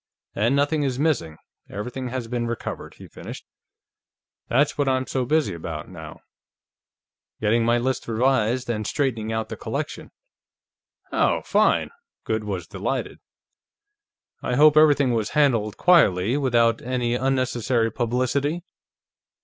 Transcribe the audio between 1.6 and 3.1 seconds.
everything has been recovered," he